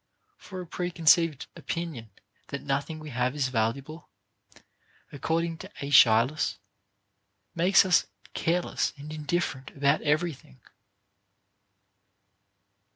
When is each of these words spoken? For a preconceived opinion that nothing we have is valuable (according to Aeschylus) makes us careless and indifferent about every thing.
For 0.39 0.61
a 0.61 0.65
preconceived 0.65 1.45
opinion 1.55 2.09
that 2.47 2.63
nothing 2.63 2.97
we 2.97 3.11
have 3.11 3.35
is 3.35 3.49
valuable 3.49 4.09
(according 5.11 5.59
to 5.59 5.71
Aeschylus) 5.79 6.57
makes 7.53 7.85
us 7.85 8.07
careless 8.33 8.93
and 8.97 9.13
indifferent 9.13 9.69
about 9.75 10.01
every 10.01 10.33
thing. 10.33 10.59